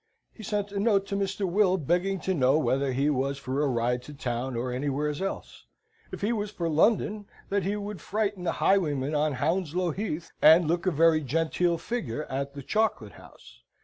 He 0.33 0.41
sent 0.41 0.71
a 0.71 0.79
note 0.79 1.05
to 1.09 1.15
Mr. 1.15 1.47
Will 1.47 1.77
begging 1.77 2.19
to 2.21 2.33
know 2.33 2.57
whether 2.57 2.91
he 2.91 3.11
was 3.11 3.37
for 3.37 3.61
a 3.61 3.67
ride 3.67 4.01
to 4.01 4.15
town 4.15 4.55
or 4.55 4.71
anywheres 4.73 5.21
else. 5.21 5.65
If 6.11 6.21
he 6.21 6.33
was 6.33 6.49
for 6.49 6.67
London, 6.67 7.27
that 7.49 7.61
he 7.61 7.75
would 7.75 7.99
friten 7.99 8.43
the 8.43 8.53
highwaymen 8.53 9.13
on 9.13 9.33
Hounslow 9.33 9.91
Heath, 9.91 10.31
and 10.41 10.67
look 10.67 10.87
a 10.87 10.91
very 10.91 11.21
genteel 11.21 11.77
figar 11.77 12.25
at 12.31 12.55
the 12.55 12.63
Chocolate 12.63 13.11
House. 13.13 13.61